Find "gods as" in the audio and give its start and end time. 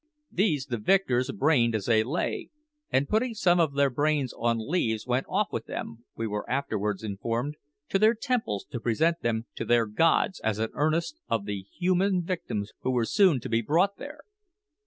9.85-10.57